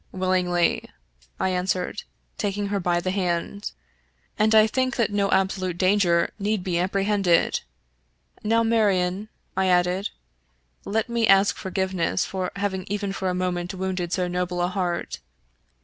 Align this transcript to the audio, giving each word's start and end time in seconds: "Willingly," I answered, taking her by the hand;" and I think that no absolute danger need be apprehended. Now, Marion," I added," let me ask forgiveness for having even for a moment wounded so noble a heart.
"Willingly," 0.25 0.85
I 1.39 1.49
answered, 1.49 2.01
taking 2.39 2.69
her 2.69 2.79
by 2.79 3.01
the 3.01 3.11
hand;" 3.11 3.71
and 4.39 4.55
I 4.55 4.65
think 4.65 4.95
that 4.95 5.11
no 5.13 5.29
absolute 5.29 5.77
danger 5.77 6.31
need 6.39 6.63
be 6.63 6.79
apprehended. 6.79 7.59
Now, 8.43 8.63
Marion," 8.63 9.29
I 9.55 9.67
added," 9.67 10.09
let 10.95 11.07
me 11.07 11.27
ask 11.27 11.55
forgiveness 11.55 12.25
for 12.25 12.51
having 12.55 12.85
even 12.87 13.13
for 13.13 13.29
a 13.29 13.35
moment 13.35 13.75
wounded 13.75 14.11
so 14.11 14.27
noble 14.27 14.59
a 14.63 14.69
heart. 14.69 15.19